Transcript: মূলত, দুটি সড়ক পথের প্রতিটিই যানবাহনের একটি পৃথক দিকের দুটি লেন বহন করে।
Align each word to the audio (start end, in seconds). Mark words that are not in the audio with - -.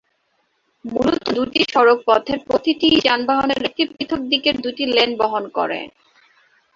মূলত, 0.85 1.23
দুটি 1.35 1.61
সড়ক 1.73 1.99
পথের 2.07 2.39
প্রতিটিই 2.47 2.97
যানবাহনের 3.05 3.61
একটি 3.69 3.83
পৃথক 3.91 4.21
দিকের 4.31 4.55
দুটি 4.63 4.83
লেন 4.95 5.11
বহন 5.21 5.43
করে। 5.57 5.79